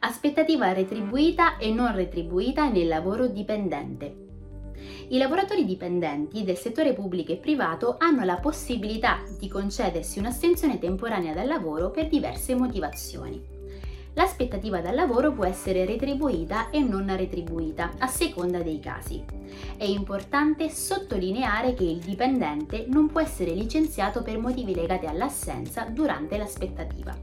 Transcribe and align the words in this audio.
Aspettativa 0.00 0.72
retribuita 0.72 1.56
e 1.56 1.72
non 1.72 1.92
retribuita 1.92 2.68
nel 2.68 2.86
lavoro 2.86 3.26
dipendente. 3.26 4.26
I 5.08 5.18
lavoratori 5.18 5.64
dipendenti 5.64 6.44
del 6.44 6.56
settore 6.56 6.92
pubblico 6.92 7.32
e 7.32 7.36
privato 7.36 7.96
hanno 7.98 8.22
la 8.22 8.36
possibilità 8.36 9.20
di 9.40 9.48
concedersi 9.48 10.20
un'astensione 10.20 10.78
temporanea 10.78 11.34
dal 11.34 11.48
lavoro 11.48 11.90
per 11.90 12.06
diverse 12.06 12.54
motivazioni. 12.54 13.42
L'aspettativa 14.14 14.80
dal 14.80 14.94
lavoro 14.94 15.32
può 15.32 15.44
essere 15.44 15.84
retribuita 15.84 16.70
e 16.70 16.78
non 16.78 17.12
retribuita, 17.16 17.94
a 17.98 18.06
seconda 18.06 18.62
dei 18.62 18.78
casi. 18.78 19.24
È 19.76 19.84
importante 19.84 20.68
sottolineare 20.70 21.74
che 21.74 21.84
il 21.84 21.98
dipendente 21.98 22.86
non 22.88 23.08
può 23.08 23.20
essere 23.20 23.50
licenziato 23.50 24.22
per 24.22 24.38
motivi 24.38 24.76
legati 24.76 25.06
all'assenza 25.06 25.86
durante 25.90 26.36
l'aspettativa. 26.36 27.16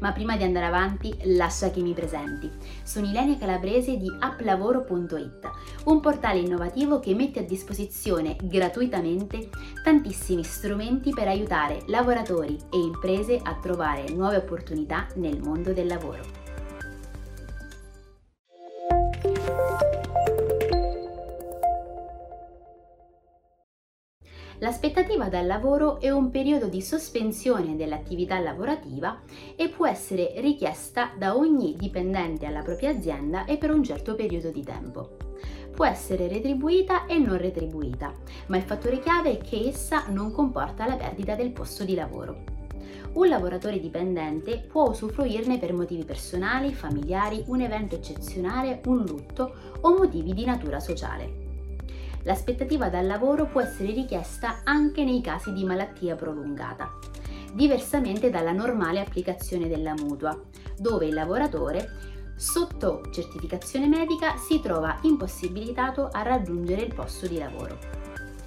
Ma 0.00 0.12
prima 0.12 0.36
di 0.36 0.42
andare 0.42 0.66
avanti, 0.66 1.14
lascia 1.36 1.70
che 1.70 1.80
mi 1.80 1.92
presenti. 1.92 2.50
Sono 2.82 3.06
Ilenia 3.06 3.38
Calabrese 3.38 3.96
di 3.96 4.08
applavoro.it, 4.20 5.50
un 5.84 6.00
portale 6.00 6.40
innovativo 6.40 7.00
che 7.00 7.14
mette 7.14 7.40
a 7.40 7.44
disposizione 7.44 8.36
gratuitamente 8.42 9.48
tantissimi 9.82 10.44
strumenti 10.44 11.10
per 11.10 11.28
aiutare 11.28 11.82
lavoratori 11.86 12.56
e 12.70 12.78
imprese 12.78 13.40
a 13.42 13.54
trovare 13.60 14.08
nuove 14.10 14.36
opportunità 14.36 15.06
nel 15.16 15.40
mondo 15.40 15.72
del 15.72 15.86
lavoro. 15.86 16.43
L'aspettativa 24.58 25.28
dal 25.28 25.46
lavoro 25.46 26.00
è 26.00 26.10
un 26.10 26.30
periodo 26.30 26.68
di 26.68 26.80
sospensione 26.80 27.74
dell'attività 27.74 28.38
lavorativa 28.38 29.20
e 29.56 29.68
può 29.68 29.86
essere 29.86 30.34
richiesta 30.36 31.10
da 31.18 31.36
ogni 31.36 31.74
dipendente 31.76 32.46
alla 32.46 32.62
propria 32.62 32.90
azienda 32.90 33.44
e 33.46 33.58
per 33.58 33.72
un 33.72 33.82
certo 33.82 34.14
periodo 34.14 34.50
di 34.50 34.62
tempo. 34.62 35.16
Può 35.74 35.84
essere 35.84 36.28
retribuita 36.28 37.06
e 37.06 37.18
non 37.18 37.36
retribuita, 37.36 38.12
ma 38.46 38.56
il 38.56 38.62
fattore 38.62 39.00
chiave 39.00 39.38
è 39.38 39.42
che 39.42 39.66
essa 39.66 40.04
non 40.08 40.30
comporta 40.30 40.86
la 40.86 40.96
perdita 40.96 41.34
del 41.34 41.50
posto 41.50 41.82
di 41.82 41.96
lavoro. 41.96 42.44
Un 43.14 43.28
lavoratore 43.28 43.80
dipendente 43.80 44.58
può 44.58 44.88
usufruirne 44.88 45.58
per 45.58 45.72
motivi 45.72 46.04
personali, 46.04 46.72
familiari, 46.72 47.42
un 47.48 47.60
evento 47.60 47.96
eccezionale, 47.96 48.80
un 48.86 49.04
lutto 49.04 49.52
o 49.80 49.96
motivi 49.96 50.32
di 50.32 50.44
natura 50.44 50.78
sociale. 50.78 51.43
L'aspettativa 52.24 52.88
dal 52.88 53.06
lavoro 53.06 53.46
può 53.46 53.60
essere 53.60 53.92
richiesta 53.92 54.60
anche 54.64 55.04
nei 55.04 55.20
casi 55.20 55.52
di 55.52 55.64
malattia 55.64 56.16
prolungata, 56.16 56.90
diversamente 57.52 58.30
dalla 58.30 58.52
normale 58.52 59.00
applicazione 59.00 59.68
della 59.68 59.92
mutua, 59.92 60.38
dove 60.78 61.06
il 61.06 61.14
lavoratore 61.14 62.12
sotto 62.36 63.02
certificazione 63.12 63.88
medica 63.88 64.36
si 64.36 64.60
trova 64.60 64.98
impossibilitato 65.02 66.08
a 66.10 66.22
raggiungere 66.22 66.82
il 66.82 66.94
posto 66.94 67.26
di 67.26 67.38
lavoro. 67.38 67.78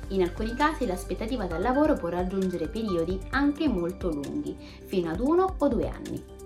In 0.10 0.24
alcuni 0.24 0.56
casi 0.56 0.86
l'aspettativa 0.86 1.46
dal 1.46 1.62
lavoro 1.62 1.94
può 1.94 2.10
raggiungere 2.10 2.70
periodi 2.70 3.20
anche 3.32 3.68
molto 3.68 4.10
lunghi, 4.10 4.58
fino 4.86 5.12
ad 5.12 5.20
uno 5.20 5.56
o 5.58 5.68
due 5.68 5.88
anni. 5.88 6.37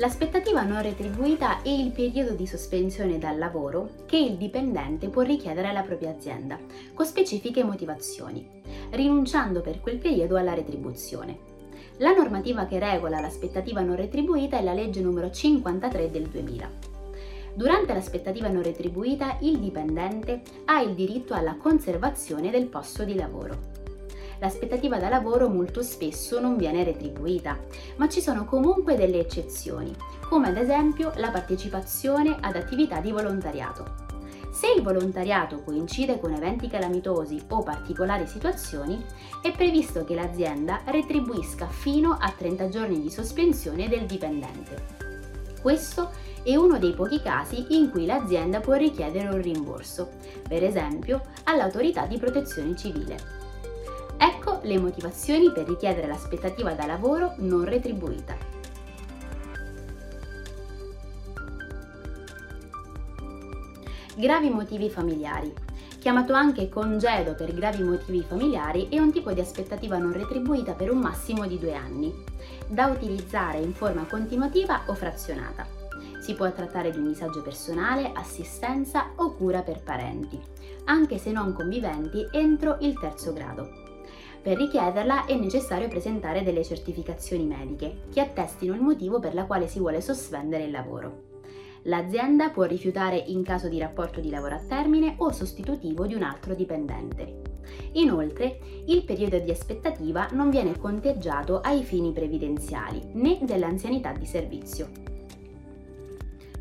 L'aspettativa 0.00 0.62
non 0.62 0.80
retribuita 0.80 1.60
è 1.60 1.68
il 1.68 1.90
periodo 1.90 2.32
di 2.32 2.46
sospensione 2.46 3.18
dal 3.18 3.36
lavoro 3.36 3.96
che 4.06 4.16
il 4.16 4.38
dipendente 4.38 5.10
può 5.10 5.20
richiedere 5.20 5.68
alla 5.68 5.82
propria 5.82 6.08
azienda, 6.08 6.58
con 6.94 7.04
specifiche 7.04 7.62
motivazioni, 7.62 8.48
rinunciando 8.92 9.60
per 9.60 9.78
quel 9.80 9.98
periodo 9.98 10.36
alla 10.36 10.54
retribuzione. 10.54 11.36
La 11.98 12.14
normativa 12.14 12.64
che 12.64 12.78
regola 12.78 13.20
l'aspettativa 13.20 13.82
non 13.82 13.94
retribuita 13.94 14.56
è 14.56 14.62
la 14.62 14.72
legge 14.72 15.02
numero 15.02 15.30
53 15.30 16.10
del 16.10 16.28
2000. 16.28 16.70
Durante 17.52 17.92
l'aspettativa 17.92 18.48
non 18.48 18.62
retribuita 18.62 19.36
il 19.40 19.58
dipendente 19.58 20.40
ha 20.64 20.80
il 20.80 20.94
diritto 20.94 21.34
alla 21.34 21.56
conservazione 21.56 22.48
del 22.48 22.68
posto 22.68 23.04
di 23.04 23.16
lavoro 23.16 23.79
l'aspettativa 24.40 24.98
da 24.98 25.08
lavoro 25.08 25.48
molto 25.48 25.82
spesso 25.82 26.40
non 26.40 26.56
viene 26.56 26.82
retribuita, 26.82 27.58
ma 27.96 28.08
ci 28.08 28.20
sono 28.20 28.44
comunque 28.44 28.96
delle 28.96 29.20
eccezioni, 29.20 29.94
come 30.28 30.48
ad 30.48 30.56
esempio 30.56 31.12
la 31.16 31.30
partecipazione 31.30 32.36
ad 32.40 32.56
attività 32.56 33.00
di 33.00 33.12
volontariato. 33.12 34.08
Se 34.52 34.66
il 34.76 34.82
volontariato 34.82 35.62
coincide 35.62 36.18
con 36.18 36.32
eventi 36.32 36.68
calamitosi 36.68 37.40
o 37.48 37.62
particolari 37.62 38.26
situazioni, 38.26 39.02
è 39.42 39.52
previsto 39.52 40.04
che 40.04 40.14
l'azienda 40.14 40.80
retribuisca 40.86 41.66
fino 41.68 42.16
a 42.18 42.32
30 42.36 42.68
giorni 42.68 43.00
di 43.00 43.10
sospensione 43.10 43.88
del 43.88 44.06
dipendente. 44.06 44.98
Questo 45.62 46.10
è 46.42 46.56
uno 46.56 46.78
dei 46.78 46.94
pochi 46.94 47.22
casi 47.22 47.66
in 47.76 47.90
cui 47.90 48.06
l'azienda 48.06 48.60
può 48.60 48.74
richiedere 48.74 49.28
un 49.28 49.40
rimborso, 49.40 50.10
per 50.48 50.64
esempio 50.64 51.22
all'autorità 51.44 52.06
di 52.06 52.18
protezione 52.18 52.74
civile. 52.76 53.39
Ecco 54.22 54.60
le 54.64 54.78
motivazioni 54.78 55.50
per 55.50 55.66
richiedere 55.66 56.06
l'aspettativa 56.06 56.74
da 56.74 56.84
lavoro 56.84 57.36
non 57.38 57.64
retribuita. 57.64 58.36
Gravi 64.14 64.50
motivi 64.50 64.90
familiari. 64.90 65.50
Chiamato 65.98 66.34
anche 66.34 66.68
congedo 66.68 67.34
per 67.34 67.54
gravi 67.54 67.82
motivi 67.82 68.22
familiari, 68.22 68.88
è 68.90 68.98
un 68.98 69.10
tipo 69.10 69.32
di 69.32 69.40
aspettativa 69.40 69.96
non 69.96 70.12
retribuita 70.12 70.72
per 70.74 70.90
un 70.90 70.98
massimo 70.98 71.46
di 71.46 71.58
due 71.58 71.72
anni, 71.72 72.12
da 72.66 72.88
utilizzare 72.88 73.58
in 73.58 73.72
forma 73.72 74.04
continuativa 74.04 74.82
o 74.88 74.94
frazionata. 74.94 75.66
Si 76.20 76.34
può 76.34 76.52
trattare 76.52 76.90
di 76.90 76.98
un 76.98 77.08
disagio 77.08 77.40
personale, 77.40 78.12
assistenza 78.14 79.12
o 79.16 79.32
cura 79.32 79.62
per 79.62 79.82
parenti, 79.82 80.38
anche 80.84 81.16
se 81.16 81.32
non 81.32 81.54
conviventi 81.54 82.28
entro 82.32 82.76
il 82.80 82.98
terzo 82.98 83.32
grado. 83.32 83.79
Per 84.42 84.56
richiederla 84.56 85.26
è 85.26 85.36
necessario 85.36 85.88
presentare 85.88 86.42
delle 86.42 86.64
certificazioni 86.64 87.44
mediche 87.44 88.04
che 88.10 88.20
attestino 88.20 88.74
il 88.74 88.80
motivo 88.80 89.18
per 89.20 89.34
la 89.34 89.44
quale 89.44 89.68
si 89.68 89.78
vuole 89.78 90.00
sospendere 90.00 90.64
il 90.64 90.70
lavoro. 90.70 91.28
L'azienda 91.84 92.48
può 92.48 92.64
rifiutare 92.64 93.16
in 93.18 93.42
caso 93.42 93.68
di 93.68 93.78
rapporto 93.78 94.18
di 94.20 94.30
lavoro 94.30 94.54
a 94.54 94.62
termine 94.66 95.14
o 95.18 95.30
sostitutivo 95.30 96.06
di 96.06 96.14
un 96.14 96.22
altro 96.22 96.54
dipendente. 96.54 97.40
Inoltre, 97.92 98.60
il 98.86 99.04
periodo 99.04 99.38
di 99.38 99.50
aspettativa 99.50 100.28
non 100.32 100.48
viene 100.48 100.78
conteggiato 100.78 101.60
ai 101.60 101.82
fini 101.82 102.12
previdenziali 102.12 103.10
né 103.12 103.38
dell'anzianità 103.42 104.12
di 104.12 104.24
servizio. 104.24 104.88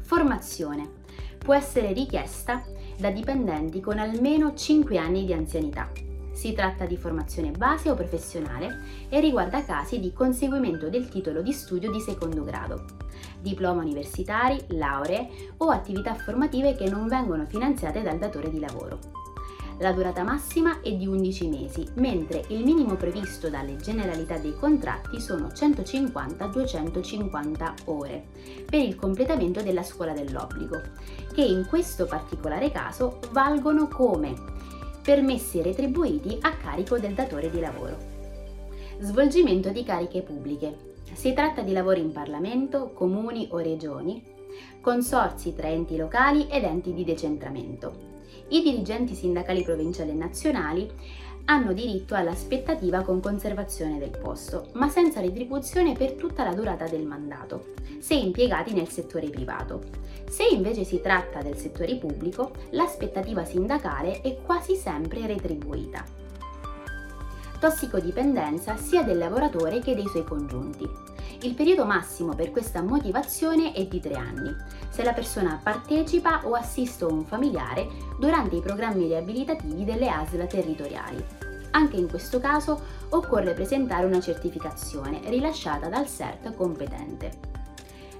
Formazione 0.01 0.97
può 1.37 1.53
essere 1.53 1.93
richiesta 1.93 2.61
da 2.97 3.09
dipendenti 3.09 3.79
con 3.79 3.99
almeno 3.99 4.53
5 4.53 4.97
anni 4.97 5.25
di 5.25 5.31
anzianità 5.31 5.89
si 6.39 6.53
tratta 6.53 6.85
di 6.85 6.95
formazione 6.95 7.51
base 7.51 7.89
o 7.89 7.95
professionale 7.95 8.79
e 9.09 9.19
riguarda 9.19 9.65
casi 9.65 9.99
di 9.99 10.13
conseguimento 10.13 10.87
del 10.87 11.09
titolo 11.09 11.41
di 11.41 11.51
studio 11.51 11.91
di 11.91 11.99
secondo 11.99 12.45
grado, 12.45 12.85
diploma 13.41 13.81
universitari, 13.81 14.57
lauree 14.67 15.27
o 15.57 15.69
attività 15.69 16.15
formative 16.15 16.75
che 16.75 16.89
non 16.89 17.09
vengono 17.09 17.45
finanziate 17.45 18.01
dal 18.01 18.17
datore 18.17 18.49
di 18.49 18.57
lavoro. 18.57 18.99
La 19.79 19.91
durata 19.91 20.23
massima 20.23 20.79
è 20.79 20.93
di 20.93 21.07
11 21.07 21.49
mesi, 21.49 21.85
mentre 21.95 22.45
il 22.47 22.63
minimo 22.63 22.95
previsto 22.95 23.49
dalle 23.49 23.75
generalità 23.75 24.37
dei 24.37 24.55
contratti 24.55 25.19
sono 25.19 25.47
150-250 25.47 27.73
ore 27.85 28.27
per 28.65 28.79
il 28.79 28.95
completamento 28.95 29.61
della 29.61 29.83
scuola 29.83 30.13
dell'obbligo, 30.13 30.81
che 31.33 31.43
in 31.43 31.65
questo 31.67 32.05
particolare 32.05 32.71
caso 32.71 33.19
valgono 33.31 33.89
come 33.89 34.77
permessi 35.01 35.61
retribuiti 35.61 36.37
a 36.41 36.55
carico 36.57 36.97
del 36.97 37.13
datore 37.13 37.49
di 37.49 37.59
lavoro. 37.59 37.97
Svolgimento 38.99 39.69
di 39.69 39.83
cariche 39.83 40.21
pubbliche. 40.21 40.87
Si 41.13 41.33
tratta 41.33 41.61
di 41.61 41.71
lavori 41.71 42.01
in 42.01 42.11
Parlamento, 42.11 42.91
comuni 42.93 43.47
o 43.51 43.57
regioni, 43.57 44.23
consorzi 44.81 45.53
tra 45.53 45.67
enti 45.67 45.95
locali 45.97 46.47
ed 46.49 46.63
enti 46.63 46.93
di 46.93 47.03
decentramento. 47.03 48.08
I 48.49 48.61
dirigenti 48.61 49.15
sindacali 49.15 49.63
provinciali 49.63 50.11
e 50.11 50.13
nazionali 50.13 50.91
hanno 51.45 51.73
diritto 51.73 52.13
all'aspettativa 52.13 53.01
con 53.01 53.19
conservazione 53.19 53.97
del 53.97 54.15
posto, 54.17 54.69
ma 54.73 54.87
senza 54.87 55.19
retribuzione 55.19 55.93
per 55.93 56.13
tutta 56.13 56.43
la 56.43 56.53
durata 56.53 56.87
del 56.87 57.05
mandato, 57.05 57.73
se 57.99 58.13
impiegati 58.13 58.73
nel 58.73 58.89
settore 58.89 59.29
privato. 59.29 59.81
Se 60.29 60.45
invece 60.45 60.83
si 60.83 61.01
tratta 61.01 61.41
del 61.41 61.57
settore 61.57 61.95
pubblico, 61.95 62.51
l'aspettativa 62.71 63.43
sindacale 63.45 64.21
è 64.21 64.37
quasi 64.45 64.75
sempre 64.75 65.25
retribuita. 65.25 66.05
Tossicodipendenza 67.59 68.77
sia 68.77 69.01
del 69.01 69.17
lavoratore 69.17 69.79
che 69.79 69.95
dei 69.95 70.07
suoi 70.07 70.23
congiunti. 70.23 71.08
Il 71.41 71.53
periodo 71.53 71.85
massimo 71.85 72.35
per 72.35 72.51
questa 72.51 72.81
motivazione 72.81 73.71
è 73.71 73.85
di 73.85 74.01
tre 74.01 74.15
anni, 74.15 74.53
se 74.89 75.03
la 75.03 75.13
persona 75.13 75.57
partecipa 75.63 76.41
o 76.43 76.53
assiste 76.53 77.05
un 77.05 77.23
familiare 77.23 77.87
durante 78.19 78.57
i 78.57 78.61
programmi 78.61 79.05
riabilitativi 79.05 79.85
delle 79.85 80.09
ASL 80.09 80.47
territoriali. 80.47 81.23
Anche 81.71 81.95
in 81.95 82.09
questo 82.09 82.41
caso 82.41 82.81
occorre 83.09 83.53
presentare 83.53 84.05
una 84.05 84.19
certificazione 84.19 85.21
rilasciata 85.29 85.87
dal 85.87 86.09
CERT 86.09 86.53
competente. 86.55 87.31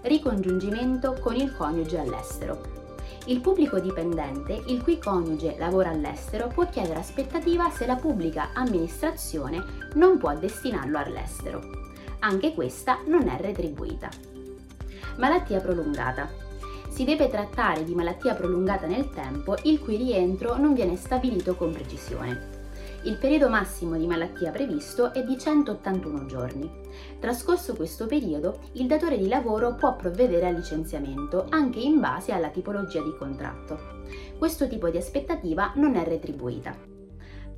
Ricongiungimento 0.04 1.18
con 1.19 1.36
il 1.36 1.54
coniuge 1.54 2.00
all'estero. 2.00 2.77
Il 3.25 3.42
pubblico 3.42 3.80
dipendente, 3.80 4.63
il 4.68 4.81
cui 4.81 4.98
coniuge 4.98 5.57
lavora 5.57 5.89
all'estero, 5.89 6.48
può 6.48 6.69
chiedere 6.69 7.00
aspettativa 7.00 7.69
se 7.69 7.86
la 7.86 7.98
pubblica 7.98 8.51
amministrazione 8.54 9.62
non 9.95 10.18
può 10.18 10.33
destinarlo 10.38 10.98
all'estero. 10.98 11.88
Anche 12.21 12.54
questa 12.54 13.00
non 13.06 13.30
è 13.30 13.39
retribuita. 13.39 14.10
Malattia 15.18 15.62
prolungata. 15.62 16.30
Si 16.89 17.06
deve 17.06 17.30
trattare 17.30 17.86
di 17.86 17.95
malattia 17.95 18.36
prolungata 18.36 18.88
nel 18.88 19.10
tempo 19.10 19.56
il 19.63 19.80
cui 19.80 19.95
rientro 19.95 20.57
non 20.57 20.74
viene 20.74 20.98
stabilito 20.98 21.56
con 21.56 21.71
precisione. 21.71 22.57
Il 23.04 23.18
periodo 23.18 23.48
massimo 23.48 23.98
di 23.98 24.06
malattia 24.06 24.51
previsto 24.51 25.13
è 25.13 25.24
di 25.24 25.39
181 25.39 26.25
giorni. 26.25 26.69
Trascorso 27.19 27.74
questo 27.74 28.06
periodo, 28.06 28.60
il 28.74 28.88
datore 28.88 29.18
di 29.18 29.30
lavoro 29.30 29.75
può 29.75 29.95
provvedere 29.95 30.48
al 30.48 30.56
licenziamento 30.56 31.45
anche 31.48 31.80
in 31.80 32.01
base 32.01 32.33
alla 32.33 32.50
tipologia 32.50 33.01
di 33.01 33.16
contratto. 33.18 34.04
Questo 34.38 34.68
tipo 34.68 34.89
di 34.89 34.98
aspettativa 34.98 35.71
non 35.75 35.95
è 35.95 36.04
retribuita. 36.04 36.98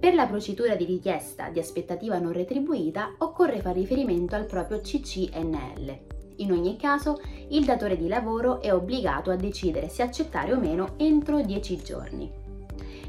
Per 0.01 0.15
la 0.15 0.25
procedura 0.25 0.74
di 0.74 0.86
richiesta 0.86 1.50
di 1.50 1.59
aspettativa 1.59 2.18
non 2.18 2.31
retribuita 2.31 3.13
occorre 3.19 3.62
fare 3.62 3.81
riferimento 3.81 4.33
al 4.33 4.48
proprio 4.48 4.81
CCNL. 4.81 5.98
In 6.38 6.51
ogni 6.51 6.75
caso, 6.75 7.21
il 7.50 7.65
datore 7.65 7.95
di 7.95 8.07
lavoro 8.07 8.62
è 8.62 8.74
obbligato 8.74 9.30
a 9.30 9.36
decidere 9.36 9.89
se 9.89 10.01
accettare 10.01 10.53
o 10.53 10.59
meno 10.59 10.95
entro 10.98 11.39
10 11.39 11.83
giorni. 11.83 12.31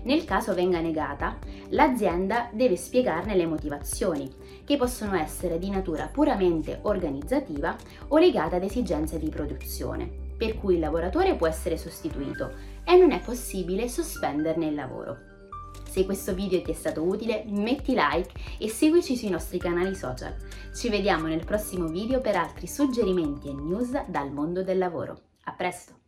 Nel 0.03 0.27
caso 0.27 0.53
venga 0.53 0.83
negata, 0.83 1.39
l'azienda 1.71 2.51
deve 2.53 2.77
spiegarne 2.77 3.37
le 3.37 3.47
motivazioni, 3.47 4.31
che 4.63 4.77
possono 4.77 5.17
essere 5.17 5.59
di 5.59 5.71
natura 5.71 6.11
puramente 6.13 6.81
organizzativa 6.83 7.75
o 8.09 8.19
legate 8.19 8.57
ad 8.57 8.65
esigenze 8.65 9.19
di 9.19 9.31
produzione, 9.31 10.11
per 10.37 10.59
cui 10.59 10.75
il 10.75 10.81
lavoratore 10.81 11.37
può 11.37 11.47
essere 11.47 11.79
sostituito 11.79 12.53
e 12.85 12.97
non 12.97 13.13
è 13.13 13.21
possibile 13.21 13.89
sospenderne 13.89 14.67
il 14.67 14.75
lavoro. 14.75 15.32
Se 15.89 16.05
questo 16.05 16.35
video 16.35 16.63
ti 16.63 16.71
è 16.71 16.75
stato 16.75 17.03
utile 17.03 17.45
metti 17.49 17.93
like 17.95 18.33
e 18.59 18.69
seguici 18.69 19.17
sui 19.17 19.29
nostri 19.29 19.59
canali 19.59 19.95
social. 19.95 20.35
Ci 20.75 20.89
vediamo 20.89 21.27
nel 21.27 21.45
prossimo 21.45 21.87
video 21.87 22.21
per 22.21 22.37
altri 22.37 22.67
suggerimenti 22.67 23.49
e 23.49 23.53
news 23.53 24.07
dal 24.07 24.33
mondo 24.33 24.63
del 24.63 24.79
lavoro. 24.79 25.21
A 25.45 25.53
presto! 25.53 26.02